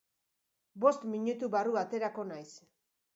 [0.85, 2.49] Bost minutu barru aterako naiz.